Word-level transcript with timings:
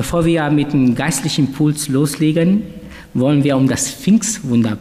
bevor 0.00 0.24
wir 0.24 0.48
mit 0.48 0.72
dem 0.72 0.94
geistlichen 0.94 1.48
Impuls 1.48 1.88
loslegen, 1.88 2.62
wollen 3.12 3.44
wir 3.44 3.54
um 3.54 3.68
das 3.68 3.90
Pfingstwunder 3.90 4.78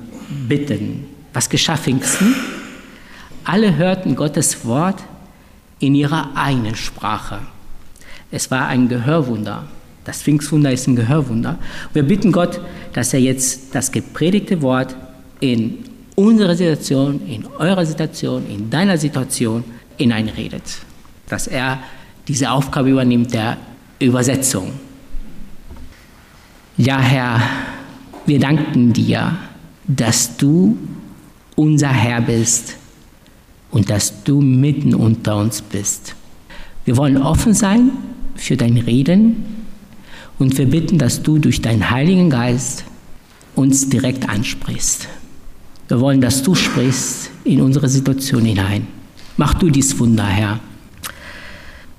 bitten. 0.48 1.08
Was 1.34 1.50
geschah 1.50 1.76
Pfingsten? 1.76 2.34
Alle 3.44 3.76
hörten 3.76 4.16
Gottes 4.16 4.64
Wort 4.64 5.04
in 5.80 5.94
ihrer 5.94 6.30
eigenen 6.36 6.74
Sprache. 6.74 7.40
Es 8.32 8.50
war 8.50 8.68
ein 8.68 8.88
Gehörwunder. 8.88 9.68
Das 10.06 10.22
Pfingstwunder 10.22 10.72
ist 10.72 10.88
ein 10.88 10.96
Gehörwunder. 10.96 11.60
Wir 11.92 12.04
bitten 12.04 12.32
Gott, 12.32 12.62
dass 12.94 13.14
er 13.14 13.20
jetzt 13.20 13.76
das 13.76 13.92
gepredigte 13.92 14.62
Wort 14.62 14.96
in 15.42 15.80
unsere 16.16 16.56
Situation, 16.56 17.28
in 17.28 17.46
eurer 17.46 17.86
Situation, 17.86 18.48
in 18.50 18.70
deiner 18.70 18.98
Situation 18.98 19.66
hineinredet. 19.98 20.64
Dass 21.28 21.48
er 21.48 21.80
diese 22.26 22.52
Aufgabe 22.52 22.92
übernimmt 22.92 23.34
der 23.34 23.58
Übersetzung. 24.00 24.72
Ja, 26.80 26.98
Herr, 27.02 27.42
wir 28.26 28.40
danken 28.40 28.94
dir, 28.94 29.36
dass 29.86 30.38
du 30.38 30.78
unser 31.58 31.90
Herr 31.90 32.22
bist 32.22 32.78
und 33.70 33.90
dass 33.90 34.24
du 34.24 34.40
mitten 34.40 34.96
unter 34.96 35.36
uns 35.36 35.62
bist. 35.62 36.16
Wir 36.86 36.96
wollen 36.96 37.18
offen 37.18 37.54
sein 37.54 37.92
für 38.36 38.56
dein 38.56 38.78
Reden 38.78 39.66
und 40.38 40.58
wir 40.58 40.68
bitten, 40.68 40.98
dass 40.98 41.22
du 41.22 41.38
durch 41.38 41.62
deinen 41.62 41.90
Heiligen 41.90 42.30
Geist 42.30 42.86
uns 43.56 43.90
direkt 43.90 44.30
ansprichst. 44.30 45.10
Wir 45.90 46.00
wollen, 46.00 46.22
dass 46.22 46.44
du 46.44 46.56
sprichst 46.56 47.30
in 47.44 47.60
unsere 47.60 47.90
Situation 47.90 48.46
hinein. 48.46 48.88
Mach 49.36 49.54
du 49.54 49.70
dies 49.70 50.00
Wunder, 50.00 50.28
Herr. 50.28 50.62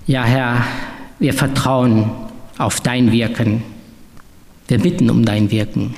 Ja, 0.07 0.25
Herr, 0.25 0.65
wir 1.19 1.35
vertrauen 1.35 2.11
auf 2.57 2.81
dein 2.81 3.13
Wirken. 3.13 3.63
Wir 4.71 4.79
bitten 4.79 5.11
um 5.11 5.25
dein 5.25 5.51
Wirken. 5.51 5.97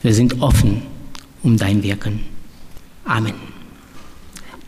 Wir 0.00 0.14
sind 0.14 0.40
offen 0.40 0.82
um 1.42 1.56
dein 1.56 1.82
Wirken. 1.82 2.20
Amen. 3.04 3.34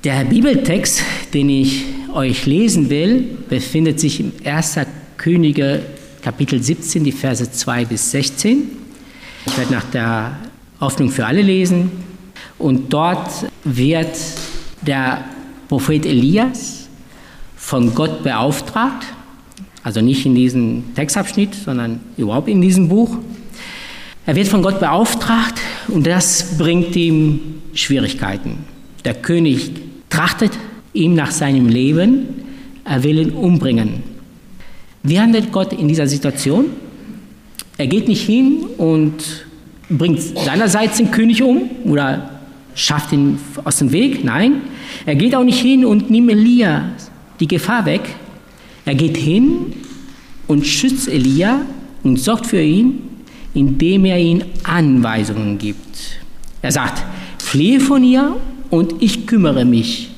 Der 0.03 0.25
Bibeltext, 0.25 1.05
den 1.33 1.49
ich 1.49 1.85
euch 2.13 2.47
lesen 2.47 2.91
will, 2.91 3.39
befindet 3.49 4.01
sich 4.01 4.19
im 4.19 4.33
1. 4.45 4.81
Könige 5.19 5.83
Kapitel 6.21 6.61
17, 6.61 7.05
die 7.05 7.13
Verse 7.13 7.49
2 7.49 7.85
bis 7.85 8.11
16. 8.11 8.71
Ich 9.47 9.57
werde 9.57 9.73
nach 9.73 9.89
der 9.93 10.37
Hoffnung 10.81 11.11
für 11.11 11.27
alle 11.27 11.43
lesen. 11.43 11.93
Und 12.59 12.93
dort 12.93 13.31
wird 13.63 14.19
der 14.83 15.25
Prophet 15.69 16.05
Elias 16.07 16.89
von 17.57 17.95
Gott 17.95 18.25
beauftragt, 18.25 19.07
also 19.87 20.01
nicht 20.01 20.27
in 20.27 20.35
diesem 20.35 20.83
Textabschnitt, 20.97 21.55
sondern 21.55 22.01
überhaupt 22.17 22.49
in 22.49 22.61
diesem 22.61 22.89
Buch. 22.89 23.19
Er 24.27 24.35
wird 24.35 24.49
von 24.49 24.61
Gott 24.61 24.81
beauftragt 24.81 25.61
und 25.87 26.05
das 26.05 26.59
bringt 26.59 26.97
ihm 26.97 27.39
Schwierigkeiten. 27.73 28.65
Der 29.05 29.15
König 29.15 29.71
trachtet 30.11 30.51
ihm 30.93 31.15
nach 31.15 31.31
seinem 31.31 31.69
Leben, 31.69 32.27
er 32.85 33.05
will 33.05 33.17
ihn 33.17 33.31
umbringen. 33.31 34.03
Wie 35.05 35.21
handelt 35.21 35.53
Gott 35.53 35.73
in 35.73 35.87
dieser 35.87 36.09
Situation? 36.09 36.65
Er 37.79 37.87
geht 37.87 38.09
nicht 38.09 38.27
hin 38.27 38.65
und 38.79 39.47
bringt 39.89 40.21
seinerseits 40.21 40.99
den 40.99 41.13
König 41.13 41.45
um 41.45 41.71
oder 41.85 42.41
schafft 42.75 43.13
ihn 43.13 43.39
aus 43.63 43.77
dem 43.77 43.93
Weg. 43.93 44.25
Nein, 44.25 44.63
er 45.07 45.15
geht 45.15 45.37
auch 45.37 45.45
nicht 45.45 45.61
hin 45.61 45.85
und 45.85 46.11
nimmt 46.11 46.33
Elia 46.33 46.91
die 47.39 47.47
Gefahr 47.47 47.87
weg. 47.87 48.17
Er 48.87 48.95
geht 48.95 49.17
hin 49.17 49.75
und 50.47 50.65
schützt 50.65 51.09
Elia 51.09 51.63
und 52.05 52.19
sorgt 52.19 52.47
für 52.47 52.63
ihn, 52.63 53.03
indem 53.53 54.05
er 54.05 54.19
ihm 54.19 54.43
Anweisungen 54.63 55.59
gibt. 55.59 56.21
Er 56.63 56.71
sagt, 56.71 57.05
fliehe 57.43 57.81
von 57.81 58.05
ihr 58.05 58.37
und 58.71 59.03
ich 59.03 59.27
kümmere 59.27 59.65
mich 59.65 60.11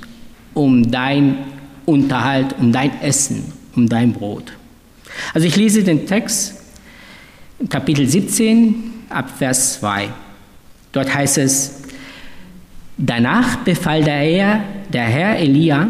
um 0.52 0.90
dein 0.90 1.38
Unterhalt, 1.86 2.54
um 2.60 2.70
dein 2.70 3.00
Essen, 3.00 3.52
um 3.74 3.88
dein 3.88 4.12
Brot. 4.12 4.52
Also 5.32 5.46
ich 5.46 5.56
lese 5.56 5.82
den 5.82 6.06
Text, 6.06 6.54
Kapitel 7.70 8.06
17, 8.06 8.74
ab 9.08 9.30
Vers 9.38 9.80
2. 9.80 10.10
Dort 10.92 11.14
heißt 11.14 11.38
es, 11.38 11.82
danach 12.98 13.56
befahl 13.58 14.04
der 14.04 14.18
Herr, 14.18 14.64
der 14.92 15.04
Herr 15.04 15.38
Elia, 15.38 15.88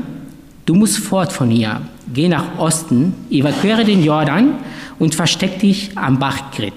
du 0.65 0.75
musst 0.75 0.99
fort 0.99 1.33
von 1.33 1.51
hier, 1.51 1.81
geh 2.13 2.29
nach 2.29 2.59
Osten, 2.59 3.15
überquere 3.31 3.85
den 3.85 4.03
Jordan 4.03 4.55
und 4.99 5.15
versteck 5.15 5.59
dich 5.61 5.91
am 5.97 6.19
Bach 6.19 6.51
Grit. 6.53 6.73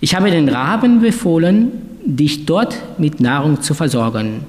Ich 0.00 0.14
habe 0.14 0.30
den 0.30 0.48
Raben 0.48 1.00
befohlen, 1.00 1.72
dich 2.04 2.46
dort 2.46 2.76
mit 2.98 3.20
Nahrung 3.20 3.60
zu 3.60 3.74
versorgen, 3.74 4.46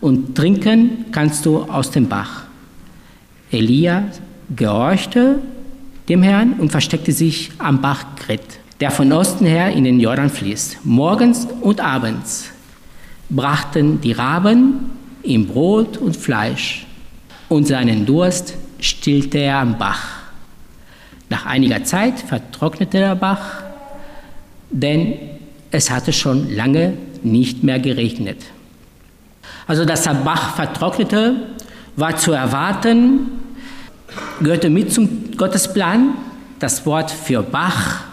und 0.00 0.34
trinken 0.34 1.06
kannst 1.12 1.44
du 1.44 1.62
aus 1.64 1.90
dem 1.90 2.08
Bach. 2.08 2.44
Elia 3.50 4.04
gehorchte 4.54 5.40
dem 6.08 6.22
Herrn 6.22 6.54
und 6.54 6.70
versteckte 6.70 7.12
sich 7.12 7.52
am 7.58 7.80
Bach 7.80 8.04
Grit, 8.16 8.40
der 8.80 8.90
von 8.90 9.12
Osten 9.12 9.46
her 9.46 9.70
in 9.72 9.84
den 9.84 10.00
Jordan 10.00 10.30
fließt. 10.30 10.78
Morgens 10.84 11.46
und 11.60 11.80
abends 11.80 12.50
brachten 13.28 14.00
die 14.00 14.12
Raben 14.12 14.90
ihm 15.22 15.46
Brot 15.46 15.98
und 15.98 16.16
Fleisch 16.16 16.86
und 17.48 17.66
seinen 17.66 18.06
Durst 18.06 18.54
stillte 18.84 19.38
er 19.38 19.58
am 19.58 19.78
Bach. 19.78 20.20
Nach 21.28 21.46
einiger 21.46 21.84
Zeit 21.84 22.18
vertrocknete 22.18 22.98
der 22.98 23.14
Bach, 23.14 23.62
denn 24.70 25.14
es 25.70 25.90
hatte 25.90 26.12
schon 26.12 26.54
lange 26.54 26.94
nicht 27.22 27.62
mehr 27.62 27.78
geregnet. 27.78 28.38
Also 29.66 29.84
dass 29.84 30.02
der 30.02 30.14
Bach 30.14 30.56
vertrocknete, 30.56 31.36
war 31.96 32.16
zu 32.16 32.32
erwarten, 32.32 33.30
gehörte 34.40 34.70
mit 34.70 34.92
zum 34.92 35.36
Gottesplan. 35.36 36.14
Das 36.58 36.84
Wort 36.86 37.10
für 37.10 37.42
Bach 37.42 38.04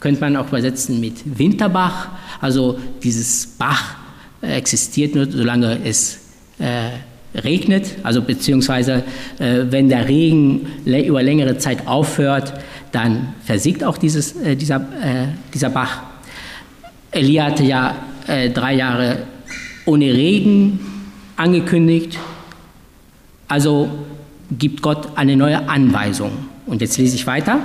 könnte 0.00 0.20
man 0.20 0.36
auch 0.36 0.48
übersetzen 0.48 1.00
mit 1.00 1.38
Winterbach. 1.38 2.08
Also 2.40 2.78
dieses 3.02 3.46
Bach 3.46 3.96
existiert 4.40 5.14
nur, 5.14 5.30
solange 5.30 5.84
es 5.84 6.18
äh, 6.58 6.90
regnet, 7.34 7.96
also 8.02 8.22
beziehungsweise 8.22 9.02
äh, 9.38 9.64
wenn 9.70 9.88
der 9.88 10.08
Regen 10.08 10.66
über 10.84 11.22
längere 11.22 11.58
Zeit 11.58 11.86
aufhört, 11.86 12.52
dann 12.92 13.34
versiegt 13.44 13.84
auch 13.84 13.96
dieses, 13.98 14.36
äh, 14.36 14.56
dieser, 14.56 14.76
äh, 14.76 15.26
dieser 15.52 15.70
Bach. 15.70 16.02
Elia 17.10 17.44
hatte 17.46 17.64
ja 17.64 17.96
äh, 18.26 18.50
drei 18.50 18.74
Jahre 18.74 19.18
ohne 19.86 20.06
Regen 20.06 20.78
angekündigt. 21.36 22.18
Also 23.48 23.90
gibt 24.50 24.82
Gott 24.82 25.16
eine 25.16 25.36
neue 25.36 25.68
Anweisung. 25.68 26.30
Und 26.66 26.80
jetzt 26.80 26.98
lese 26.98 27.16
ich 27.16 27.26
weiter. 27.26 27.60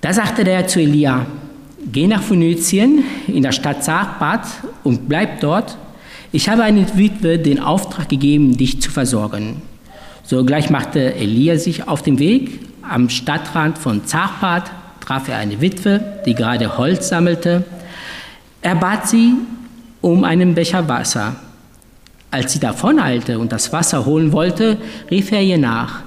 Da 0.00 0.12
sagte 0.12 0.44
der 0.44 0.66
zu 0.66 0.80
Elia, 0.80 1.26
geh 1.90 2.06
nach 2.06 2.22
Phönizien 2.22 3.04
in 3.28 3.42
der 3.42 3.52
Stadt 3.52 3.84
Sarpat 3.84 4.46
und 4.82 5.08
bleib 5.08 5.40
dort. 5.40 5.76
Ich 6.34 6.48
habe 6.48 6.62
eine 6.62 6.86
Witwe 6.96 7.38
den 7.38 7.60
Auftrag 7.60 8.08
gegeben, 8.08 8.56
dich 8.56 8.80
zu 8.80 8.90
versorgen. 8.90 9.60
Sogleich 10.24 10.70
machte 10.70 11.14
Elia 11.14 11.58
sich 11.58 11.86
auf 11.86 12.00
den 12.00 12.18
Weg. 12.18 12.60
Am 12.80 13.10
Stadtrand 13.10 13.76
von 13.76 14.06
Zarpat 14.06 14.70
traf 15.00 15.28
er 15.28 15.36
eine 15.36 15.60
Witwe, 15.60 16.22
die 16.24 16.34
gerade 16.34 16.78
Holz 16.78 17.10
sammelte. 17.10 17.64
Er 18.62 18.76
bat 18.76 19.08
sie 19.08 19.34
um 20.00 20.24
einen 20.24 20.54
Becher 20.54 20.88
Wasser. 20.88 21.36
Als 22.30 22.54
sie 22.54 22.60
davoneilte 22.60 23.38
und 23.38 23.52
das 23.52 23.70
Wasser 23.74 24.06
holen 24.06 24.32
wollte, 24.32 24.78
rief 25.10 25.32
er 25.32 25.42
ihr 25.42 25.58
nach, 25.58 26.00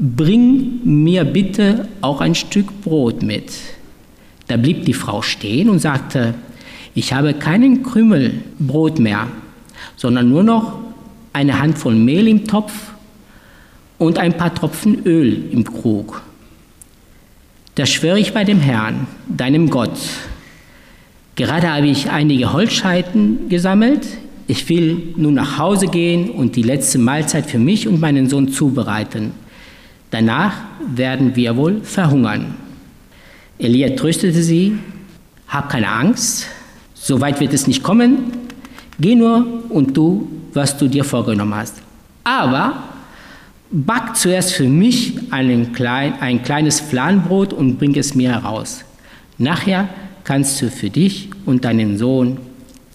Bring 0.00 0.80
mir 0.84 1.24
bitte 1.24 1.88
auch 2.00 2.20
ein 2.20 2.34
Stück 2.36 2.82
Brot 2.82 3.22
mit. 3.22 3.52
Da 4.46 4.56
blieb 4.56 4.84
die 4.84 4.94
Frau 4.94 5.22
stehen 5.22 5.68
und 5.68 5.80
sagte, 5.80 6.34
ich 6.94 7.12
habe 7.12 7.34
keinen 7.34 7.82
Krümel 7.82 8.42
Brot 8.60 9.00
mehr, 9.00 9.26
sondern 9.96 10.28
nur 10.28 10.42
noch 10.42 10.78
eine 11.32 11.60
Handvoll 11.60 11.94
Mehl 11.94 12.28
im 12.28 12.46
Topf 12.46 12.72
und 13.98 14.18
ein 14.18 14.36
paar 14.36 14.54
Tropfen 14.54 15.04
Öl 15.04 15.50
im 15.50 15.64
Krug. 15.64 16.22
Da 17.74 17.86
schwöre 17.86 18.18
ich 18.18 18.32
bei 18.32 18.44
dem 18.44 18.60
Herrn, 18.60 19.06
deinem 19.28 19.70
Gott. 19.70 19.98
Gerade 21.36 21.72
habe 21.72 21.86
ich 21.86 22.10
einige 22.10 22.52
Holzscheiten 22.52 23.48
gesammelt, 23.48 24.06
ich 24.48 24.66
will 24.70 25.12
nun 25.16 25.34
nach 25.34 25.58
Hause 25.58 25.88
gehen 25.88 26.30
und 26.30 26.56
die 26.56 26.62
letzte 26.62 26.98
Mahlzeit 26.98 27.46
für 27.46 27.58
mich 27.58 27.86
und 27.86 28.00
meinen 28.00 28.28
Sohn 28.28 28.48
zubereiten. 28.48 29.32
Danach 30.10 30.54
werden 30.96 31.36
wir 31.36 31.54
wohl 31.56 31.82
verhungern. 31.82 32.54
Elia 33.58 33.90
tröstete 33.90 34.42
sie, 34.42 34.78
hab 35.48 35.68
keine 35.68 35.88
Angst, 35.88 36.46
so 36.94 37.20
weit 37.20 37.40
wird 37.40 37.52
es 37.52 37.66
nicht 37.66 37.82
kommen, 37.82 38.32
geh 38.98 39.14
nur 39.14 39.46
und 39.68 39.94
tu, 39.94 40.28
was 40.52 40.76
du 40.76 40.88
dir 40.88 41.04
vorgenommen 41.04 41.54
hast. 41.54 41.76
Aber 42.24 42.82
back 43.70 44.16
zuerst 44.16 44.54
für 44.54 44.68
mich 44.68 45.14
klein, 45.72 46.14
ein 46.20 46.42
kleines 46.42 46.80
Fladenbrot 46.80 47.52
und 47.52 47.78
bring 47.78 47.94
es 47.96 48.14
mir 48.14 48.32
heraus. 48.32 48.84
Nachher 49.38 49.88
kannst 50.24 50.60
du 50.60 50.70
für 50.70 50.90
dich 50.90 51.30
und 51.46 51.64
deinen 51.64 51.96
Sohn 51.96 52.38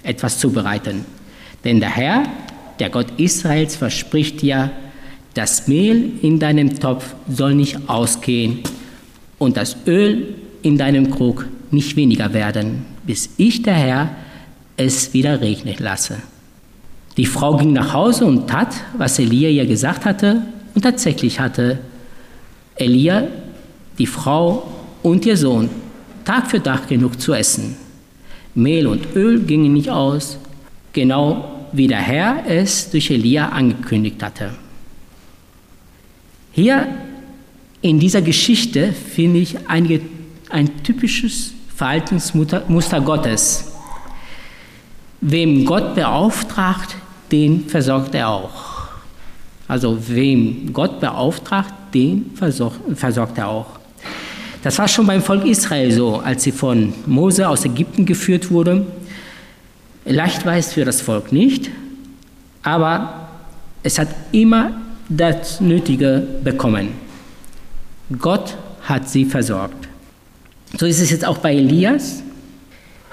etwas 0.03 0.39
zubereiten. 0.39 1.05
Denn 1.63 1.79
der 1.79 1.89
Herr, 1.89 2.23
der 2.79 2.89
Gott 2.89 3.07
Israels, 3.17 3.75
verspricht 3.75 4.41
dir, 4.41 4.71
das 5.33 5.67
Mehl 5.67 6.11
in 6.21 6.37
deinem 6.37 6.79
Topf 6.79 7.15
soll 7.27 7.55
nicht 7.55 7.89
ausgehen 7.89 8.59
und 9.39 9.57
das 9.57 9.77
Öl 9.87 10.35
in 10.61 10.77
deinem 10.77 11.09
Krug 11.09 11.47
nicht 11.71 11.95
weniger 11.95 12.33
werden, 12.33 12.85
bis 13.05 13.29
ich, 13.37 13.63
der 13.63 13.73
Herr, 13.73 14.09
es 14.77 15.13
wieder 15.13 15.41
regnen 15.41 15.75
lasse. 15.79 16.17
Die 17.17 17.25
Frau 17.25 17.57
ging 17.57 17.73
nach 17.73 17.93
Hause 17.93 18.25
und 18.25 18.47
tat, 18.47 18.75
was 18.97 19.19
Elia 19.19 19.49
ihr 19.49 19.65
gesagt 19.65 20.05
hatte, 20.05 20.41
und 20.73 20.81
tatsächlich 20.81 21.39
hatte 21.39 21.79
Elia, 22.75 23.27
die 23.99 24.07
Frau 24.07 24.67
und 25.03 25.25
ihr 25.25 25.37
Sohn 25.37 25.69
Tag 26.25 26.49
für 26.49 26.63
Tag 26.63 26.87
genug 26.87 27.19
zu 27.19 27.33
essen. 27.33 27.75
Mehl 28.55 28.87
und 28.87 29.15
Öl 29.15 29.41
gingen 29.41 29.73
nicht 29.73 29.89
aus, 29.89 30.37
genau 30.93 31.67
wie 31.73 31.87
der 31.87 31.99
Herr 31.99 32.43
es 32.47 32.89
durch 32.89 33.11
Elia 33.11 33.49
angekündigt 33.49 34.21
hatte. 34.23 34.51
Hier 36.51 36.87
in 37.81 37.99
dieser 37.99 38.21
Geschichte 38.21 38.93
finde 38.93 39.39
ich 39.39 39.57
einige, 39.67 40.01
ein 40.49 40.83
typisches 40.83 41.51
Verhaltensmuster 41.75 43.01
Gottes. 43.01 43.72
Wem 45.25 45.63
Gott 45.63 45.95
beauftragt, 45.95 46.97
den 47.31 47.69
versorgt 47.69 48.13
er 48.13 48.27
auch. 48.27 48.89
Also 49.69 49.97
wem 50.09 50.73
Gott 50.73 50.99
beauftragt, 50.99 51.73
den 51.93 52.31
versorgt, 52.35 53.37
er 53.37 53.47
auch. 53.47 53.67
Das 54.63 54.77
war 54.79 54.87
schon 54.89 55.07
beim 55.07 55.21
Volk 55.21 55.45
Israel 55.45 55.93
so, 55.93 56.17
als 56.17 56.43
sie 56.43 56.51
von 56.51 56.93
Mose 57.05 57.47
aus 57.47 57.63
Ägypten 57.63 58.05
geführt 58.05 58.51
wurde. 58.51 58.85
Leicht 60.03 60.45
war 60.45 60.57
es 60.57 60.73
für 60.73 60.83
das 60.83 60.99
Volk 60.99 61.31
nicht, 61.31 61.71
aber 62.61 63.29
es 63.81 63.97
hat 63.97 64.09
immer 64.33 64.73
das 65.07 65.61
Nötige 65.61 66.27
bekommen. 66.43 66.89
Gott 68.19 68.57
hat 68.81 69.07
sie 69.07 69.23
versorgt. 69.23 69.87
So 70.77 70.85
ist 70.85 70.99
es 70.99 71.11
jetzt 71.11 71.25
auch 71.25 71.37
bei 71.37 71.55
Elias. 71.55 72.23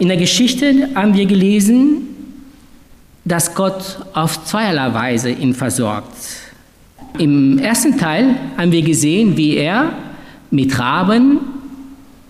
In 0.00 0.08
der 0.08 0.17
Geschichte 0.17 0.88
haben 0.94 1.12
wir 1.12 1.26
gelesen, 1.26 2.08
dass 3.26 3.55
Gott 3.55 3.99
auf 4.14 4.47
zweierlei 4.47 4.94
Weise 4.94 5.31
ihn 5.31 5.52
versorgt. 5.52 6.17
Im 7.19 7.58
ersten 7.58 7.99
Teil 7.99 8.35
haben 8.56 8.73
wir 8.73 8.81
gesehen, 8.81 9.37
wie 9.37 9.58
er 9.58 9.93
mit 10.50 10.79
Raben 10.79 11.41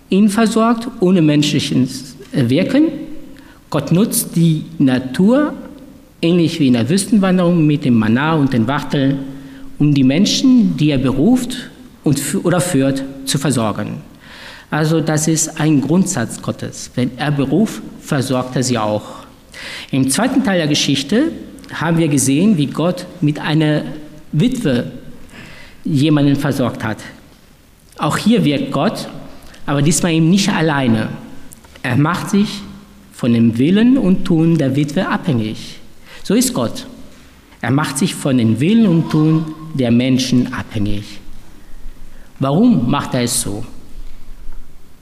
ihn 0.09 0.27
versorgt, 0.27 0.89
ohne 0.99 1.21
menschliches 1.21 2.17
Wirken. 2.33 2.87
Gott 3.69 3.93
nutzt 3.93 4.35
die 4.35 4.65
Natur, 4.77 5.53
ähnlich 6.21 6.59
wie 6.59 6.67
in 6.67 6.73
der 6.73 6.89
Wüstenwanderung 6.89 7.65
mit 7.65 7.85
dem 7.85 7.97
Manar 7.97 8.37
und 8.37 8.51
den 8.51 8.67
Wachteln, 8.67 9.19
um 9.79 9.93
die 9.93 10.03
Menschen, 10.03 10.75
die 10.75 10.89
er 10.89 10.97
beruft 10.97 11.69
und 12.03 12.21
oder 12.43 12.59
führt, 12.59 13.01
zu 13.23 13.37
versorgen. 13.37 14.10
Also 14.71 15.01
das 15.01 15.27
ist 15.27 15.59
ein 15.59 15.81
Grundsatz 15.81 16.41
Gottes. 16.41 16.89
Wenn 16.95 17.17
er 17.17 17.31
beruft, 17.31 17.81
versorgt 17.99 18.55
er 18.55 18.63
sie 18.63 18.77
auch. 18.77 19.03
Im 19.91 20.09
zweiten 20.09 20.43
Teil 20.43 20.57
der 20.59 20.67
Geschichte 20.67 21.31
haben 21.73 21.97
wir 21.97 22.07
gesehen, 22.07 22.57
wie 22.57 22.67
Gott 22.67 23.05
mit 23.19 23.37
einer 23.37 23.83
Witwe 24.31 24.91
jemanden 25.83 26.37
versorgt 26.37 26.83
hat. 26.83 26.97
Auch 27.97 28.17
hier 28.17 28.45
wirkt 28.45 28.71
Gott, 28.71 29.09
aber 29.65 29.81
diesmal 29.81 30.13
eben 30.13 30.29
nicht 30.29 30.49
alleine. 30.49 31.09
Er 31.83 31.97
macht 31.97 32.29
sich 32.29 32.61
von 33.11 33.33
dem 33.33 33.57
Willen 33.57 33.97
und 33.97 34.23
Tun 34.23 34.57
der 34.57 34.75
Witwe 34.75 35.07
abhängig. 35.07 35.79
So 36.23 36.33
ist 36.33 36.53
Gott. 36.53 36.87
Er 37.59 37.71
macht 37.71 37.97
sich 37.97 38.15
von 38.15 38.37
dem 38.37 38.59
Willen 38.59 38.87
und 38.87 39.09
Tun 39.09 39.53
der 39.73 39.91
Menschen 39.91 40.53
abhängig. 40.53 41.19
Warum 42.39 42.89
macht 42.89 43.13
er 43.13 43.23
es 43.23 43.41
so? 43.41 43.65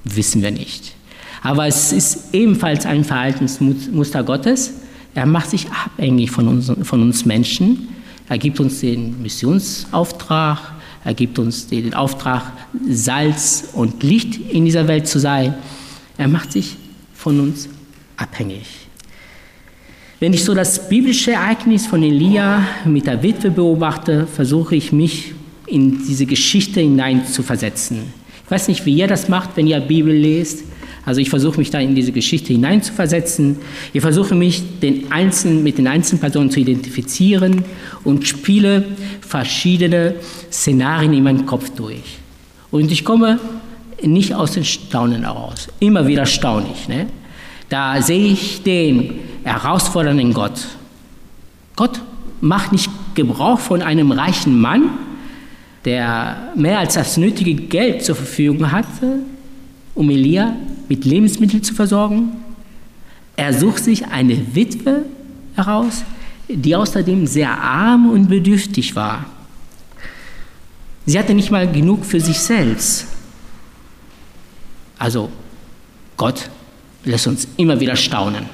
Wissen 0.04 0.42
wir 0.42 0.52
nicht. 0.52 0.94
Aber 1.42 1.68
es 1.68 1.92
ist 1.92 2.34
ebenfalls 2.34 2.86
ein 2.86 3.04
Verhaltensmuster 3.04 4.24
Gottes. 4.24 4.74
Er 5.16 5.26
macht 5.26 5.50
sich 5.50 5.68
abhängig 5.72 6.32
von 6.32 6.48
uns, 6.48 6.72
von 6.84 7.02
uns 7.02 7.26
Menschen. 7.26 7.90
Er 8.28 8.38
gibt 8.38 8.60
uns 8.60 8.80
den 8.82 9.22
Missionsauftrag, 9.22 10.60
er 11.04 11.14
gibt 11.14 11.40
uns 11.40 11.68
den 11.68 11.94
Auftrag, 11.94 12.44
Salz 12.88 13.70
und 13.74 14.04
Licht 14.04 14.36
in 14.52 14.66
dieser 14.66 14.88
Welt 14.88 15.08
zu 15.08 15.20
sein. 15.20 15.56
Er 16.18 16.28
macht 16.28 16.52
sich 16.52 16.76
von 17.14 17.40
uns 17.40 17.70
abhängig. 18.18 18.68
Wenn 20.20 20.34
ich 20.34 20.44
so 20.44 20.54
das 20.54 20.90
biblische 20.90 21.32
Ereignis 21.32 21.88
von 21.88 22.04
Elia 22.04 22.68
mit 22.86 23.08
der 23.08 23.24
Witwe 23.24 23.52
beobachte, 23.52 24.28
versuche 24.28 24.76
ich 24.76 24.92
mich 24.92 25.34
in 25.66 26.06
diese 26.06 26.26
Geschichte 26.26 26.82
hinein 26.82 27.26
zu 27.26 27.42
versetzen. 27.42 28.14
Ich 28.50 28.52
weiß 28.52 28.68
nicht, 28.68 28.84
wie 28.88 28.96
ihr 28.96 29.06
das 29.06 29.30
macht, 29.30 29.52
wenn 29.58 29.68
ihr 29.68 29.80
Bibel 29.80 30.12
lest. 30.12 30.64
Also 31.06 31.22
ich 31.22 31.30
versuche 31.30 31.60
mich 31.60 31.70
da 31.70 31.78
in 31.78 31.94
diese 31.94 32.12
Geschichte 32.12 32.52
hineinzuversetzen. 32.52 33.58
Ich 33.94 34.02
versuche 34.02 34.34
mich 34.34 34.64
den 34.80 35.12
Einzelnen, 35.12 35.62
mit 35.62 35.78
den 35.78 35.86
einzelnen 35.86 36.20
Personen 36.20 36.50
zu 36.50 36.60
identifizieren 36.60 37.64
und 38.04 38.28
spiele 38.28 38.86
verschiedene 39.22 40.16
Szenarien 40.52 41.14
in 41.14 41.24
meinem 41.26 41.46
Kopf 41.46 41.70
durch. 41.76 42.18
Und 42.72 42.92
ich 42.92 43.06
komme 43.06 43.40
nicht 44.02 44.34
aus 44.34 44.54
den 44.54 44.66
Staunen 44.66 45.26
heraus. 45.26 45.68
Immer 45.80 46.08
wieder 46.08 46.26
staune 46.26 46.66
ich. 46.74 46.88
Ne? 46.88 47.06
Da 47.70 48.02
sehe 48.02 48.34
ich 48.34 48.64
den 48.64 49.20
herausfordernden 49.44 50.34
Gott. 50.34 50.66
Gott 51.76 52.02
macht 52.42 52.72
nicht 52.72 52.90
Gebrauch 53.14 53.60
von 53.60 53.84
einem 53.84 54.12
reichen 54.12 54.60
Mann, 54.60 54.90
der 55.86 56.52
mehr 56.56 56.80
als 56.80 56.96
das 56.96 57.18
nötige 57.18 57.56
Geld 57.56 58.04
zur 58.04 58.16
Verfügung 58.16 58.72
hatte, 58.72 59.20
um 59.96 60.10
Elia 60.10 60.56
mit 60.88 61.06
Lebensmitteln 61.06 61.64
zu 61.64 61.74
versorgen. 61.74 62.32
Er 63.36 63.54
sucht 63.54 63.84
sich 63.84 64.08
eine 64.08 64.56
Witwe 64.56 65.06
heraus, 65.56 66.04
die 66.48 66.76
außerdem 66.76 67.28
sehr 67.28 67.52
arm 67.52 68.10
und 68.10 68.28
bedürftig 68.28 68.96
war. 68.96 69.26
Sie 71.06 71.18
hatte 71.18 71.34
nicht 71.34 71.52
mal 71.52 71.72
genug 71.72 72.06
für 72.06 72.20
sich 72.20 72.40
selbst. 72.40 73.08
Also 74.98 75.30
Gott 76.18 76.50
lässt 77.06 77.28
uns 77.28 77.48
immer 77.58 77.80
wieder 77.80 77.96
staunen. 77.96 78.46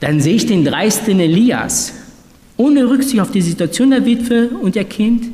Dann 0.00 0.20
sehe 0.20 0.34
ich 0.34 0.46
den 0.46 0.64
dreisten 0.64 1.18
Elias. 1.18 1.94
Ohne 2.58 2.88
Rücksicht 2.88 3.20
auf 3.20 3.30
die 3.30 3.40
Situation 3.40 3.90
der 3.90 4.04
Witwe 4.04 4.48
und 4.48 4.76
ihr 4.76 4.84
Kind 4.84 5.32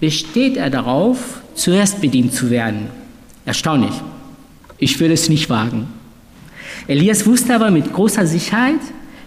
besteht 0.00 0.56
er 0.56 0.70
darauf, 0.70 1.40
zuerst 1.54 2.00
bedient 2.00 2.32
zu 2.32 2.50
werden. 2.50 2.88
Erstaunlich. 3.44 3.94
Ich 4.78 4.98
würde 5.00 5.14
es 5.14 5.28
nicht 5.28 5.48
wagen. 5.48 5.88
Elias 6.86 7.26
wusste 7.26 7.54
aber 7.54 7.70
mit 7.70 7.92
großer 7.92 8.26
Sicherheit, 8.26 8.80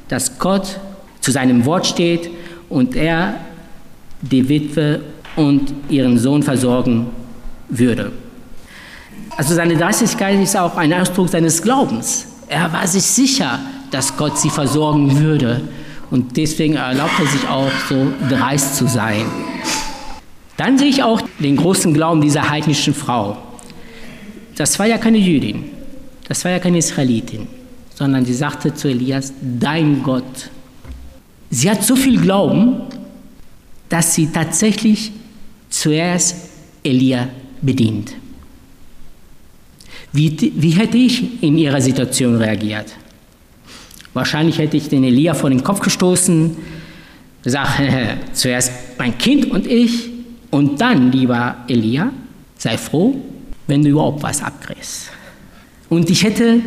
dass 0.07 0.37
Gott 0.37 0.79
zu 1.21 1.31
seinem 1.31 1.65
Wort 1.65 1.87
steht 1.87 2.29
und 2.69 2.95
er 2.95 3.35
die 4.21 4.47
Witwe 4.47 5.01
und 5.35 5.73
ihren 5.89 6.17
Sohn 6.17 6.43
versorgen 6.43 7.07
würde. 7.69 8.11
Also 9.37 9.55
seine 9.55 9.75
Dreistigkeit 9.77 10.41
ist 10.41 10.57
auch 10.57 10.75
ein 10.75 10.93
Ausdruck 10.93 11.29
seines 11.29 11.61
Glaubens. 11.61 12.27
Er 12.47 12.71
war 12.73 12.85
sich 12.87 13.03
sicher, 13.03 13.59
dass 13.91 14.15
Gott 14.17 14.37
sie 14.37 14.49
versorgen 14.49 15.19
würde. 15.19 15.61
Und 16.11 16.35
deswegen 16.35 16.75
erlaubt 16.75 17.19
er 17.19 17.27
sich 17.27 17.47
auch 17.47 17.71
so 17.87 18.07
dreist 18.29 18.75
zu 18.75 18.87
sein. 18.87 19.25
Dann 20.59 20.77
sehe 20.77 20.89
ich 20.89 21.03
auch 21.03 21.21
den 21.39 21.55
großen 21.55 21.93
Glauben 21.93 22.19
dieser 22.19 22.49
heidnischen 22.49 22.93
Frau. 22.93 23.37
Das 24.57 24.77
war 24.77 24.87
ja 24.87 24.97
keine 24.97 25.17
Jüdin, 25.17 25.63
das 26.27 26.43
war 26.43 26.51
ja 26.51 26.59
keine 26.59 26.79
Israelitin, 26.79 27.47
sondern 27.95 28.25
sie 28.25 28.33
sagte 28.33 28.73
zu 28.73 28.89
Elias, 28.89 29.31
dein 29.41 30.03
Gott. 30.03 30.49
Sie 31.49 31.71
hat 31.71 31.81
so 31.81 31.95
viel 31.95 32.19
Glauben, 32.19 32.81
dass 33.87 34.15
sie 34.15 34.27
tatsächlich 34.27 35.13
zuerst 35.69 36.49
Elia 36.83 37.29
bedient. 37.61 38.11
Wie, 40.11 40.51
wie 40.57 40.71
hätte 40.71 40.97
ich 40.97 41.41
in 41.41 41.57
ihrer 41.57 41.79
Situation 41.79 42.35
reagiert? 42.35 42.87
Wahrscheinlich 44.13 44.57
hätte 44.57 44.75
ich 44.75 44.89
den 44.89 45.05
Elia 45.05 45.35
vor 45.35 45.51
den 45.51 45.63
Kopf 45.63 45.79
gestoßen, 45.79 46.57
gesagt, 47.43 47.81
zuerst 48.33 48.73
mein 48.97 49.17
Kind 49.17 49.49
und 49.51 49.65
ich 49.65 50.18
und 50.51 50.81
dann, 50.81 51.11
lieber 51.11 51.57
Elia, 51.67 52.11
sei 52.57 52.77
froh, 52.77 53.15
wenn 53.67 53.83
du 53.83 53.89
überhaupt 53.89 54.23
was 54.23 54.41
abkriegst. 54.41 55.11
Und 55.89 56.09
ich 56.09 56.23
hätte 56.23 56.61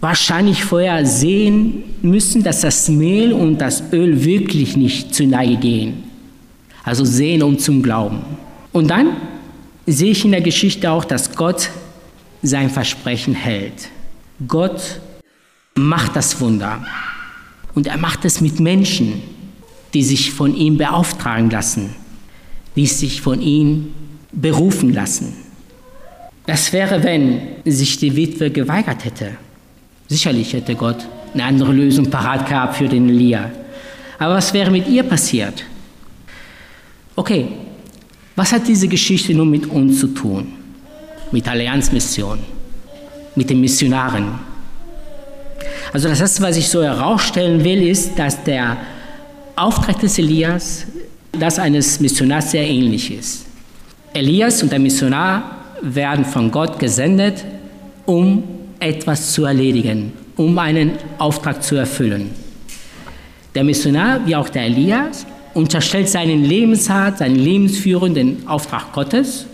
wahrscheinlich 0.00 0.62
vorher 0.64 1.04
sehen 1.06 1.84
müssen, 2.02 2.42
dass 2.42 2.60
das 2.60 2.88
Mehl 2.88 3.32
und 3.32 3.58
das 3.58 3.82
Öl 3.92 4.24
wirklich 4.24 4.76
nicht 4.76 5.14
zu 5.14 5.24
Neige 5.26 5.56
gehen. 5.56 6.04
Also 6.84 7.04
sehen 7.04 7.42
um 7.42 7.58
zum 7.58 7.82
Glauben. 7.82 8.20
Und 8.72 8.88
dann 8.88 9.16
sehe 9.86 10.12
ich 10.12 10.24
in 10.24 10.32
der 10.32 10.42
Geschichte 10.42 10.90
auch, 10.90 11.04
dass 11.04 11.34
Gott 11.34 11.70
sein 12.42 12.70
Versprechen 12.70 13.34
hält. 13.34 13.88
Gott 14.46 15.00
macht 15.74 16.14
das 16.14 16.40
Wunder. 16.40 16.84
Und 17.74 17.86
er 17.86 17.98
macht 17.98 18.24
es 18.24 18.40
mit 18.40 18.60
Menschen, 18.60 19.22
die 19.94 20.02
sich 20.02 20.32
von 20.32 20.54
ihm 20.54 20.78
beauftragen 20.78 21.50
lassen, 21.50 21.94
die 22.76 22.86
sich 22.86 23.20
von 23.20 23.40
ihm 23.40 23.94
berufen 24.32 24.92
lassen. 24.92 25.32
Das 26.46 26.72
wäre, 26.72 27.02
wenn 27.02 27.40
sich 27.64 27.98
die 27.98 28.14
Witwe 28.14 28.50
geweigert 28.50 29.04
hätte. 29.04 29.32
Sicherlich 30.06 30.52
hätte 30.52 30.74
Gott 30.76 31.08
eine 31.34 31.44
andere 31.44 31.72
Lösung 31.72 32.08
parat 32.08 32.48
gehabt 32.48 32.76
für 32.76 32.88
den 32.88 33.08
Elia. 33.08 33.50
Aber 34.18 34.34
was 34.34 34.54
wäre 34.54 34.70
mit 34.70 34.86
ihr 34.88 35.02
passiert? 35.02 35.64
Okay, 37.16 37.48
was 38.36 38.52
hat 38.52 38.68
diese 38.68 38.86
Geschichte 38.86 39.34
nun 39.34 39.50
mit 39.50 39.66
uns 39.66 39.98
zu 40.00 40.08
tun? 40.08 40.52
Mit 41.32 41.48
Allianzmission, 41.48 42.38
mit 43.34 43.50
den 43.50 43.60
Missionaren. 43.60 44.38
Also 45.92 46.08
das 46.08 46.20
erste, 46.20 46.42
was 46.42 46.56
ich 46.56 46.68
so 46.68 46.82
herausstellen 46.82 47.64
will, 47.64 47.88
ist, 47.88 48.18
dass 48.18 48.44
der 48.44 48.76
Auftrag 49.56 49.98
des 50.00 50.18
Elias 50.18 50.86
das 51.38 51.58
eines 51.58 52.00
Missionars 52.00 52.50
sehr 52.50 52.66
ähnlich 52.66 53.12
ist. 53.12 53.46
Elias 54.12 54.62
und 54.62 54.72
der 54.72 54.78
Missionar 54.78 55.56
werden 55.82 56.24
von 56.24 56.50
Gott 56.50 56.78
gesendet, 56.78 57.44
um 58.06 58.42
etwas 58.80 59.32
zu 59.32 59.44
erledigen, 59.44 60.12
um 60.36 60.58
einen 60.58 60.92
Auftrag 61.18 61.62
zu 61.62 61.76
erfüllen. 61.76 62.30
Der 63.54 63.64
Missionar, 63.64 64.26
wie 64.26 64.36
auch 64.36 64.48
der 64.48 64.64
Elias, 64.64 65.26
unterstellt 65.54 66.08
seinen 66.08 66.44
Lebensart, 66.44 67.18
seinen 67.18 67.36
Lebensführung 67.36 68.14
den 68.14 68.46
Auftrag 68.46 68.92
Gottes. 68.92 69.46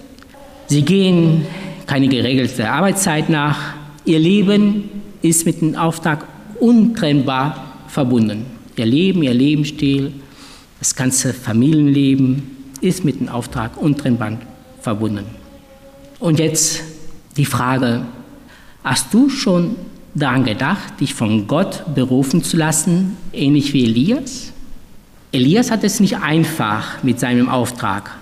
Sie 0.67 0.83
gehen 0.83 1.47
keine 1.87 2.09
geregelte 2.09 2.69
Arbeitszeit 2.69 3.29
nach. 3.29 3.75
Ihr 4.05 4.19
Leben 4.19 4.91
ist 5.23 5.47
mit 5.47 5.61
dem 5.61 5.77
Auftrag 5.77 6.27
untrennbar 6.59 7.75
verbunden. 7.87 8.47
Ihr 8.77 8.87
Leben, 8.87 9.23
ihr 9.23 9.35
Lebensstil, 9.35 10.13
das 10.83 10.97
ganze 10.97 11.33
Familienleben 11.33 12.43
ist 12.81 13.05
mit 13.05 13.21
dem 13.21 13.29
Auftrag 13.29 13.77
untrennbar 13.77 14.39
verbunden. 14.81 15.27
Und 16.19 16.41
jetzt 16.41 16.83
die 17.37 17.45
Frage, 17.45 18.03
hast 18.83 19.15
du 19.15 19.29
schon 19.29 19.77
daran 20.13 20.43
gedacht, 20.43 20.99
dich 20.99 21.15
von 21.15 21.47
Gott 21.47 21.95
berufen 21.95 22.43
zu 22.43 22.57
lassen, 22.57 23.17
ähnlich 23.33 23.73
wie 23.73 23.85
Elias? 23.85 24.53
Elias 25.31 25.71
hat 25.71 25.85
es 25.85 26.01
nicht 26.01 26.17
einfach 26.17 27.01
mit 27.05 27.21
seinem 27.21 27.49
Auftrag. 27.49 28.17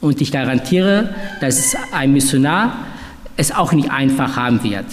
Und 0.00 0.20
ich 0.20 0.30
garantiere, 0.30 1.12
dass 1.40 1.74
ein 1.90 2.12
Missionar 2.12 2.76
es 3.36 3.50
auch 3.50 3.72
nicht 3.72 3.90
einfach 3.90 4.36
haben 4.36 4.62
wird, 4.62 4.86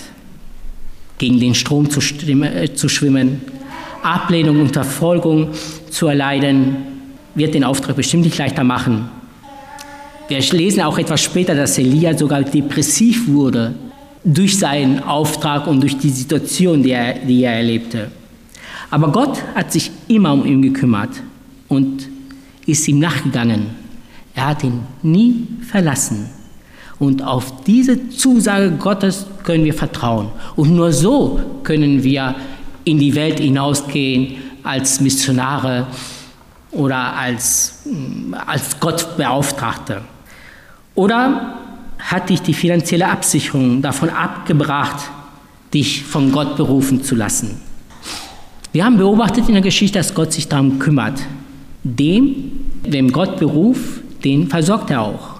gegen 1.19 1.39
den 1.39 1.53
Strom 1.53 1.88
zu, 1.91 2.00
äh, 2.00 2.89
schwimmen, 2.89 3.41
Ablehnung 4.03 4.62
und 4.62 4.74
Verfolgung 4.74 5.50
zu 5.89 6.08
erleiden, 6.08 6.77
wird 7.36 7.53
den 7.53 7.63
Auftrag 7.63 7.96
bestimmt 7.96 8.25
nicht 8.25 8.38
leichter 8.38 8.63
machen. 8.63 9.10
Wir 10.27 10.39
lesen 10.39 10.82
auch 10.82 10.98
etwas 10.98 11.22
später, 11.22 11.56
dass 11.56 11.77
Elia 11.77 12.15
sogar 12.18 12.44
depressiv 12.44 13.27
wurde 13.27 13.74
durch 14.24 14.60
seinen 14.60 15.01
Auftrag 15.01 15.65
und 15.68 15.82
durch 15.82 15.98
die 15.98 16.10
Situation, 16.10 16.84
die 16.84 16.91
er, 16.91 17.13
die 17.13 17.44
er 17.44 17.53
erlebte. 17.53 18.12
Aber 18.91 19.12
Gott 19.12 19.41
hat 19.56 19.72
sich 19.72 19.91
immer 20.08 20.34
um 20.34 20.46
ihn 20.46 20.62
gekümmert 20.62 21.10
und 21.68 22.08
ist 22.65 22.88
ihm 22.88 23.00
nachgegangen. 23.00 23.68
Er 24.36 24.48
hat 24.48 24.63
ihn 24.63 24.82
nie 25.01 25.48
verlassen. 25.68 26.29
Und 27.00 27.24
auf 27.24 27.63
diese 27.63 28.10
Zusage 28.10 28.72
Gottes 28.72 29.25
können 29.44 29.63
wir 29.63 29.74
vertrauen. 29.74 30.27
Und 30.56 30.75
nur 30.75 30.91
so 30.91 31.39
können 31.63 32.03
wir 32.03 32.36
in 32.89 33.00
die 33.00 33.15
Welt 33.15 33.39
hinausgehen 33.39 34.36
als 34.63 35.00
Missionare 35.00 35.88
oder 36.72 37.15
als, 37.15 37.84
als 38.46 38.79
Gottbeauftragte. 38.79 40.01
Oder 40.96 41.55
hat 42.00 42.29
dich 42.29 42.41
die 42.41 42.53
finanzielle 42.53 43.08
Absicherung 43.08 43.81
davon 43.81 44.10
abgebracht, 44.10 45.10
dich 45.74 46.03
von 46.03 46.31
Gott 46.31 46.55
berufen 46.58 47.03
zu 47.03 47.15
lassen? 47.15 47.62
Wir 48.72 48.86
haben 48.86 48.98
beobachtet 48.98 49.48
in 49.48 49.53
der 49.53 49.63
Geschichte, 49.63 49.98
dass 49.98 50.13
Gott 50.13 50.31
sich 50.31 50.48
darum 50.48 50.77
kümmert. 50.77 51.19
Dem, 51.84 52.51
wem 52.84 53.12
Gott 53.12 53.38
beruft, 53.38 54.01
den 54.24 54.48
versorgt 54.48 54.91
er 54.91 55.01
auch. 55.01 55.39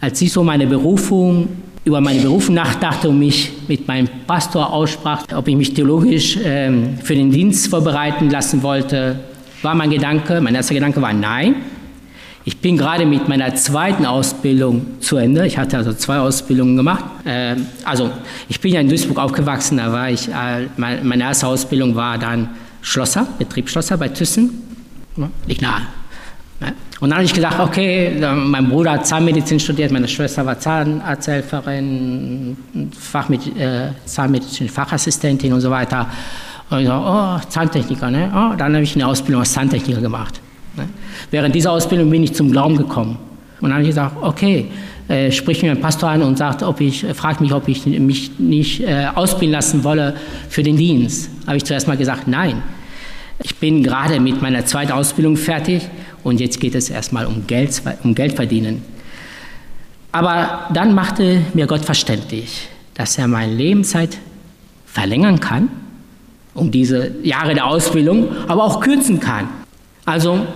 Als 0.00 0.20
ich 0.20 0.32
so 0.32 0.42
meine 0.42 0.66
Berufung, 0.66 1.48
über 1.84 2.00
meine 2.00 2.20
Berufung 2.20 2.54
nachdachte 2.54 3.08
und 3.08 3.18
mich 3.18 3.52
mit 3.68 3.88
meinem 3.88 4.08
Pastor 4.26 4.72
aussprach, 4.72 5.24
ob 5.34 5.48
ich 5.48 5.56
mich 5.56 5.74
theologisch 5.74 6.38
ähm, 6.42 6.98
für 7.02 7.14
den 7.14 7.30
Dienst 7.30 7.68
vorbereiten 7.68 8.28
lassen 8.28 8.62
wollte, 8.62 9.18
war 9.62 9.74
mein 9.74 9.90
Gedanke, 9.90 10.40
mein 10.40 10.54
erster 10.54 10.74
Gedanke 10.74 11.00
war 11.00 11.12
nein. 11.12 11.56
Ich 12.44 12.56
bin 12.56 12.76
gerade 12.76 13.04
mit 13.04 13.28
meiner 13.28 13.54
zweiten 13.54 14.06
Ausbildung 14.06 15.00
zu 15.00 15.16
Ende. 15.16 15.46
Ich 15.46 15.58
hatte 15.58 15.76
also 15.76 15.92
zwei 15.92 16.18
Ausbildungen 16.18 16.76
gemacht. 16.76 17.04
Ähm, 17.26 17.66
also 17.84 18.10
ich 18.48 18.60
bin 18.60 18.72
ja 18.72 18.80
in 18.80 18.88
Duisburg 18.88 19.18
aufgewachsen. 19.18 19.76
Da 19.76 19.92
war 19.92 20.10
ich, 20.10 20.28
äh, 20.28 20.66
meine 20.76 21.22
erste 21.22 21.46
Ausbildung 21.46 21.94
war 21.94 22.18
dann 22.18 22.48
Schlosser, 22.82 23.28
Betriebsschlosser 23.38 23.98
bei 23.98 24.08
Thyssen. 24.08 24.50
Liegt 25.46 25.60
nahe. 25.60 25.99
Und 27.00 27.08
dann 27.08 27.16
habe 27.18 27.24
ich 27.24 27.32
gesagt, 27.32 27.58
okay, 27.58 28.12
mein 28.34 28.68
Bruder 28.68 28.92
hat 28.92 29.06
Zahnmedizin 29.06 29.58
studiert, 29.58 29.90
meine 29.90 30.06
Schwester 30.06 30.44
war 30.44 30.58
Zahnarzthelferin, 30.58 32.56
Fachmed 32.98 33.56
äh, 33.56 33.88
Zahnmedizin, 34.04 34.68
Fachassistentin 34.68 35.52
und 35.54 35.62
so 35.62 35.70
weiter. 35.70 36.06
Und 36.68 36.80
ich 36.80 36.86
so, 36.86 36.92
oh, 36.92 37.38
Zahntechniker, 37.48 38.10
ne? 38.10 38.30
Oh, 38.32 38.54
dann 38.56 38.74
habe 38.74 38.82
ich 38.82 38.94
eine 38.94 39.06
Ausbildung 39.06 39.40
als 39.40 39.52
Zahntechniker 39.52 40.00
gemacht. 40.02 40.40
Ne? 40.76 40.88
Während 41.30 41.54
dieser 41.54 41.72
Ausbildung 41.72 42.10
bin 42.10 42.22
ich 42.22 42.34
zum 42.34 42.52
Glauben 42.52 42.76
gekommen. 42.76 43.16
Und 43.60 43.70
dann 43.70 43.72
habe 43.72 43.82
ich 43.82 43.88
gesagt, 43.88 44.16
okay, 44.20 44.70
äh, 45.08 45.32
sprich 45.32 45.62
mir 45.62 45.72
ein 45.72 45.80
Pastor 45.80 46.10
an 46.10 46.22
und 46.22 46.38
sagt, 46.38 46.62
ob 46.62 46.80
ich, 46.80 47.02
äh, 47.02 47.14
fragt 47.14 47.40
mich, 47.40 47.52
ob 47.52 47.66
ich 47.66 47.86
mich 47.86 48.38
nicht 48.38 48.82
äh, 48.82 49.06
ausbilden 49.14 49.52
lassen 49.52 49.84
wolle 49.84 50.14
für 50.48 50.62
den 50.62 50.76
Dienst. 50.76 51.30
Habe 51.46 51.56
ich 51.56 51.64
zuerst 51.64 51.88
mal 51.88 51.96
gesagt, 51.96 52.28
nein. 52.28 52.62
Ich 53.42 53.56
bin 53.56 53.82
gerade 53.82 54.20
mit 54.20 54.42
meiner 54.42 54.66
zweiten 54.66 54.92
Ausbildung 54.92 55.36
fertig 55.36 55.88
und 56.24 56.40
jetzt 56.40 56.60
geht 56.60 56.74
es 56.74 56.90
erstmal 56.90 57.26
um 57.26 57.46
Geld, 57.46 57.82
um 58.02 58.14
Geld 58.14 58.34
verdienen. 58.34 58.82
Aber 60.12 60.68
dann 60.72 60.94
machte 60.94 61.42
mir 61.54 61.66
Gott 61.66 61.84
verständlich, 61.84 62.68
dass 62.94 63.16
er 63.16 63.28
meine 63.28 63.54
Lebenszeit 63.54 64.18
verlängern 64.86 65.38
kann, 65.40 65.68
um 66.54 66.70
diese 66.70 67.12
Jahre 67.22 67.54
der 67.54 67.66
Ausbildung, 67.66 68.28
aber 68.48 68.64
auch 68.64 68.80
kürzen 68.80 69.20
kann. 69.20 69.48
Also 70.04 70.46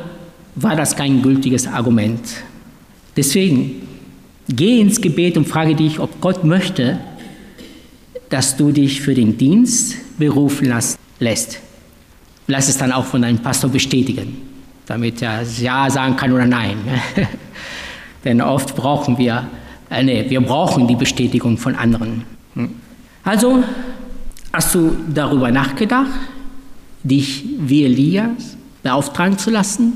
war 0.56 0.76
das 0.76 0.97
kein 0.97 1.23
gültiges 1.23 1.66
Argument. 1.66 2.21
Deswegen 3.16 3.87
geh 4.49 4.80
ins 4.80 5.00
Gebet 5.00 5.37
und 5.37 5.47
frage 5.47 5.75
dich, 5.75 6.00
ob 6.00 6.21
Gott 6.21 6.44
möchte, 6.44 6.99
dass 8.28 8.56
du 8.56 8.73
dich 8.73 9.00
für 9.00 9.14
den 9.14 9.38
Dienst 9.38 9.97
berufen 10.18 10.73
lässt. 11.21 11.61
Lass 12.47 12.68
es 12.68 12.76
dann 12.76 12.92
auch 12.92 13.04
von 13.04 13.23
deinem 13.23 13.38
Pastor 13.38 13.71
bestätigen, 13.71 14.37
damit 14.87 15.23
er 15.23 15.43
Ja 15.43 15.91
sagen 15.91 16.17
kann 16.17 16.33
oder 16.33 16.47
Nein. 16.47 16.76
Denn 18.25 18.41
oft 18.41 18.75
brauchen 18.75 19.19
wir, 19.19 19.47
äh, 19.91 20.03
nee, 20.03 20.25
wir 20.29 20.41
brauchen 20.41 20.87
die 20.88 20.97
Bestätigung 20.97 21.59
von 21.59 21.75
anderen. 21.75 22.25
Hm. 22.55 22.71
Also, 23.23 23.62
hast 24.53 24.75
du 24.75 24.97
darüber 25.12 25.50
nachgedacht, 25.50 26.11
dich 27.03 27.45
wie 27.59 27.85
Elias 27.85 28.57
beauftragen 28.83 29.38
zu 29.38 29.50
lassen? 29.50 29.93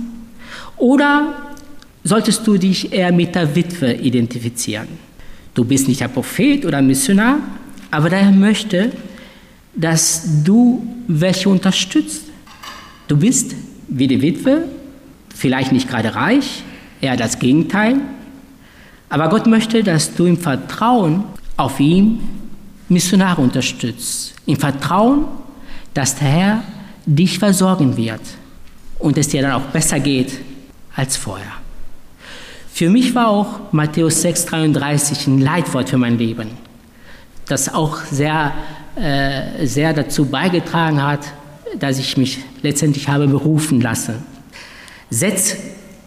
Oder 0.76 1.34
solltest 2.04 2.46
du 2.46 2.56
dich 2.56 2.92
eher 2.92 3.12
mit 3.12 3.34
der 3.34 3.54
Witwe 3.54 3.92
identifizieren? 3.94 4.88
Du 5.54 5.64
bist 5.64 5.88
nicht 5.88 6.02
ein 6.02 6.12
Prophet 6.12 6.64
oder 6.64 6.80
Missionar, 6.80 7.38
aber 7.90 8.10
der 8.10 8.30
möchte, 8.30 8.92
dass 9.74 10.42
du 10.44 10.86
welche 11.08 11.48
unterstützt. 11.48 12.24
Du 13.08 13.16
bist 13.16 13.54
wie 13.88 14.06
die 14.06 14.20
Witwe, 14.20 14.64
vielleicht 15.38 15.70
nicht 15.72 15.88
gerade 15.88 16.14
reich, 16.14 16.64
eher 17.00 17.16
das 17.16 17.38
Gegenteil, 17.38 18.00
aber 19.08 19.28
Gott 19.28 19.46
möchte, 19.46 19.82
dass 19.82 20.14
du 20.14 20.26
im 20.26 20.36
Vertrauen 20.36 21.24
auf 21.56 21.78
ihn 21.80 22.20
Missionare 22.88 23.40
unterstützt, 23.40 24.34
im 24.46 24.56
Vertrauen, 24.56 25.26
dass 25.94 26.16
der 26.16 26.28
Herr 26.28 26.62
dich 27.06 27.38
versorgen 27.38 27.96
wird 27.96 28.20
und 28.98 29.16
es 29.16 29.28
dir 29.28 29.42
dann 29.42 29.52
auch 29.52 29.66
besser 29.66 30.00
geht 30.00 30.32
als 30.94 31.16
vorher. 31.16 31.52
Für 32.72 32.90
mich 32.90 33.14
war 33.14 33.28
auch 33.28 33.72
Matthäus 33.72 34.24
6,33 34.24 35.26
ein 35.28 35.40
Leitwort 35.40 35.88
für 35.88 35.98
mein 35.98 36.18
Leben, 36.18 36.50
das 37.46 37.72
auch 37.72 38.02
sehr, 38.10 38.52
äh, 38.96 39.66
sehr 39.66 39.92
dazu 39.92 40.26
beigetragen 40.26 41.02
hat, 41.02 41.20
dass 41.78 41.98
ich 41.98 42.16
mich 42.16 42.38
letztendlich 42.62 43.08
habe 43.08 43.28
berufen 43.28 43.80
lassen. 43.80 44.37
Setz 45.10 45.56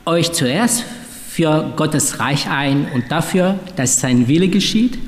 euch 0.05 0.31
zuerst 0.31 0.84
für 1.29 1.74
Gottes 1.75 2.20
Reich 2.20 2.50
ein 2.50 2.88
und 2.93 3.12
dafür, 3.12 3.58
dass 3.75 4.00
sein 4.00 4.27
Wille 4.27 4.48
geschieht, 4.48 5.00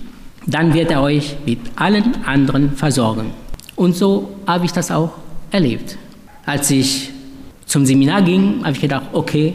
dann 0.48 0.74
wird 0.74 0.90
er 0.90 1.02
euch 1.02 1.36
mit 1.46 1.60
allen 1.76 2.26
anderen 2.26 2.76
versorgen. 2.76 3.32
Und 3.76 3.96
so 3.96 4.36
habe 4.48 4.66
ich 4.66 4.72
das 4.72 4.90
auch 4.90 5.12
erlebt. 5.52 5.98
Als 6.46 6.72
ich 6.72 7.12
zum 7.66 7.86
Seminar 7.86 8.24
ging, 8.24 8.62
habe 8.64 8.72
ich 8.72 8.82
gedacht, 8.82 9.06
okay, 9.14 9.54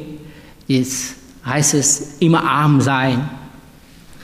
jetzt 0.67 1.17
heißt 1.45 1.75
es 1.75 2.17
immer 2.21 2.43
arm 2.43 2.81
sein, 2.81 3.29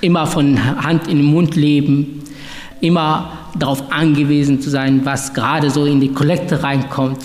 immer 0.01 0.27
von 0.27 0.85
Hand 0.85 1.09
in 1.09 1.19
den 1.19 1.27
Mund 1.27 1.57
leben, 1.57 2.23
immer 2.81 3.33
darauf 3.59 3.91
angewiesen 3.91 4.61
zu 4.61 4.71
sein, 4.71 5.01
was 5.05 5.35
gerade 5.35 5.71
so 5.71 5.87
in 5.87 6.01
die 6.01 6.13
Kollekte 6.13 6.63
reinkommt. 6.63 7.21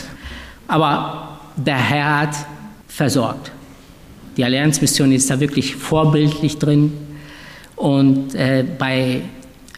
Aber 0.67 1.39
der 1.55 1.77
Herr 1.77 2.19
hat 2.19 2.36
versorgt. 2.99 3.49
Die 4.35 4.43
Allianzmission 4.43 5.13
ist 5.13 5.29
da 5.29 5.39
wirklich 5.39 5.73
vorbildlich 5.73 6.57
drin. 6.57 6.91
Und 7.77 8.35
äh, 8.35 8.65
bei 8.77 9.21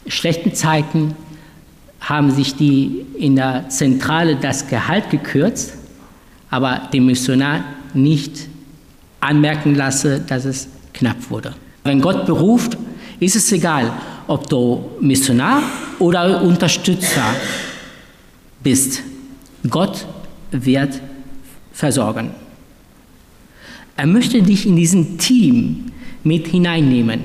schlechten 0.07 0.55
Zeiten 0.55 1.13
haben 1.99 2.31
sich 2.31 2.55
die 2.55 3.05
in 3.15 3.35
der 3.35 3.69
Zentrale 3.69 4.37
das 4.37 4.67
Gehalt 4.67 5.11
gekürzt, 5.11 5.75
aber 6.49 6.89
dem 6.91 7.05
Missionar 7.05 7.63
nicht 7.93 8.47
anmerken 9.19 9.75
lassen, 9.75 10.25
dass 10.25 10.45
es 10.45 10.67
knapp 10.91 11.29
wurde. 11.29 11.53
Wenn 11.83 12.01
Gott 12.01 12.25
beruft, 12.25 12.75
ist 13.19 13.35
es 13.35 13.51
egal, 13.51 13.93
ob 14.25 14.49
du 14.49 14.83
Missionar 14.99 15.61
oder 15.99 16.41
Unterstützer 16.41 17.35
bist. 18.63 19.03
Gott 19.69 20.07
wird 20.49 20.99
versorgen. 21.71 22.40
Er 23.97 24.07
möchte 24.07 24.41
dich 24.41 24.65
in 24.65 24.75
diesen 24.75 25.17
Team 25.17 25.91
mit 26.23 26.47
hineinnehmen. 26.47 27.21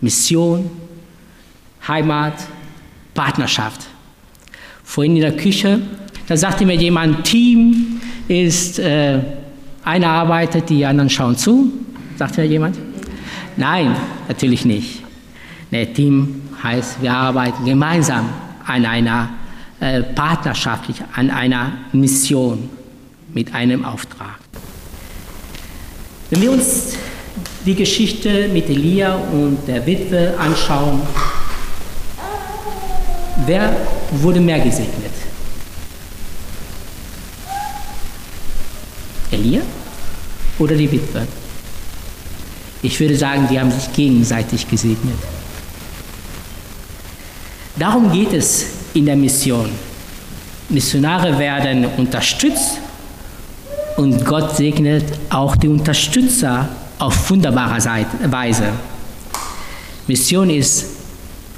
Mission, 0.00 0.70
Heimat, 1.86 2.34
Partnerschaft. 3.14 3.82
Vorhin 4.84 5.16
in 5.16 5.22
der 5.22 5.36
Küche, 5.36 5.80
da 6.26 6.36
sagte 6.36 6.66
mir 6.66 6.76
jemand, 6.76 7.24
Team 7.24 8.00
ist, 8.28 8.78
äh, 8.78 9.20
einer 9.84 10.08
arbeitet, 10.08 10.70
die 10.70 10.84
anderen 10.84 11.10
schauen 11.10 11.36
zu. 11.36 11.72
Sagte 12.16 12.42
mir 12.42 12.46
jemand? 12.46 12.76
Nein, 13.56 13.96
natürlich 14.28 14.64
nicht. 14.64 15.02
Nee, 15.70 15.86
Team 15.86 16.42
heißt, 16.62 17.02
wir 17.02 17.12
arbeiten 17.12 17.64
gemeinsam 17.64 18.28
an 18.66 18.84
einer 18.84 19.30
äh, 19.80 20.02
partnerschaftlich, 20.02 21.02
an 21.14 21.30
einer 21.30 21.72
Mission 21.92 22.68
mit 23.32 23.54
einem 23.54 23.84
Auftrag. 23.84 24.41
Wenn 26.32 26.40
wir 26.40 26.52
uns 26.52 26.94
die 27.66 27.74
Geschichte 27.74 28.48
mit 28.48 28.66
Elia 28.70 29.16
und 29.16 29.58
der 29.68 29.84
Witwe 29.84 30.32
anschauen, 30.38 31.02
wer 33.44 33.76
wurde 34.12 34.40
mehr 34.40 34.58
gesegnet? 34.60 35.12
Elia 39.30 39.60
oder 40.58 40.74
die 40.74 40.90
Witwe? 40.90 41.26
Ich 42.80 42.98
würde 42.98 43.14
sagen, 43.14 43.46
die 43.50 43.60
haben 43.60 43.70
sich 43.70 43.92
gegenseitig 43.92 44.66
gesegnet. 44.66 45.18
Darum 47.76 48.10
geht 48.10 48.32
es 48.32 48.68
in 48.94 49.04
der 49.04 49.16
Mission. 49.16 49.68
Missionare 50.70 51.38
werden 51.38 51.84
unterstützt 51.98 52.78
und 53.96 54.24
Gott 54.24 54.56
segnet 54.56 55.04
auch 55.30 55.56
die 55.56 55.68
Unterstützer 55.68 56.68
auf 56.98 57.30
wunderbare 57.30 57.78
Weise. 58.30 58.68
Mission 60.06 60.50
ist 60.50 60.86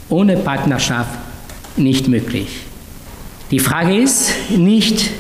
ohne 0.09 0.37
Partnerschaft 0.37 1.11
nicht 1.77 2.09
möglich. 2.09 2.49
Die 3.51 3.59
Frage 3.59 3.97
ist 3.97 4.31
nicht, 4.51 5.11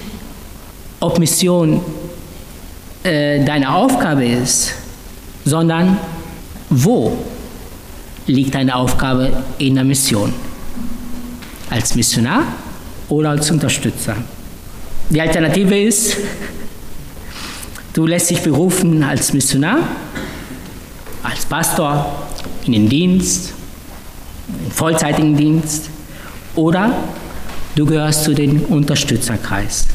ob 1.00 1.18
Mission 1.18 1.80
äh, 3.02 3.44
deine 3.44 3.74
Aufgabe 3.74 4.24
ist, 4.24 4.72
sondern 5.44 5.98
wo 6.70 7.16
liegt 8.26 8.54
deine 8.54 8.74
Aufgabe 8.74 9.30
in 9.58 9.74
der 9.74 9.84
Mission? 9.84 10.32
Als 11.70 11.94
Missionar 11.94 12.44
oder 13.08 13.30
als 13.30 13.50
Unterstützer? 13.50 14.16
Die 15.10 15.20
Alternative 15.20 15.78
ist, 15.78 16.16
du 17.94 18.06
lässt 18.06 18.28
dich 18.28 18.42
berufen 18.42 19.02
als 19.02 19.32
Missionar, 19.32 19.78
als 21.22 21.46
Pastor 21.46 22.26
in 22.66 22.72
den 22.72 22.88
Dienst, 22.88 23.54
in 24.64 24.70
vollzeitigen 24.70 25.36
Dienst 25.36 25.88
oder 26.54 26.92
du 27.74 27.86
gehörst 27.86 28.24
zu 28.24 28.34
dem 28.34 28.62
Unterstützerkreis. 28.64 29.86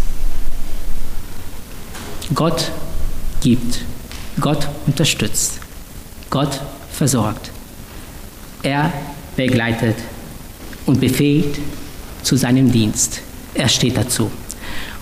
Gott 2.33 2.71
gibt, 3.41 3.81
Gott 4.39 4.67
unterstützt, 4.87 5.59
Gott 6.29 6.61
versorgt. 6.91 7.51
Er 8.63 8.91
begleitet 9.35 9.95
und 10.85 10.99
befähigt 10.99 11.59
zu 12.23 12.35
seinem 12.35 12.71
Dienst. 12.71 13.21
Er 13.53 13.67
steht 13.67 13.97
dazu. 13.97 14.29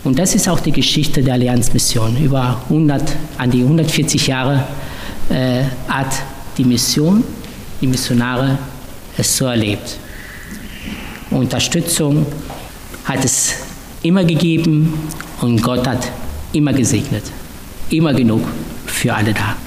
Und 0.08 0.18
das 0.18 0.36
ist 0.36 0.48
auch 0.48 0.62
die 0.62 0.72
Geschichte 0.72 1.22
der 1.22 1.34
Allianzmission. 1.34 2.16
Über 2.16 2.62
100, 2.70 3.14
an 3.38 3.52
die 3.52 3.62
140 3.62 4.28
Jahre 4.28 4.64
äh, 5.28 5.64
hat 5.90 6.08
die 6.58 6.64
Mission, 6.64 7.26
die 7.82 7.88
Missionare 7.88 8.58
es 9.18 9.36
so 9.36 9.48
erlebt. 9.48 9.98
Unterstützung 11.30 12.26
hat 13.04 13.26
es 13.26 13.56
immer 14.02 14.24
gegeben 14.24 14.94
und 15.42 15.62
Gott 15.62 15.86
hat 15.86 16.10
immer 16.54 16.72
gesegnet. 16.72 17.24
Immer 17.90 18.14
genug 18.14 18.44
für 18.86 19.14
alle 19.14 19.34
da. 19.34 19.58